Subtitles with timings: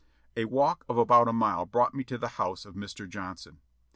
[0.35, 3.07] A walk of about a mile brought me to the house of Mr.
[3.07, 3.59] Johnson.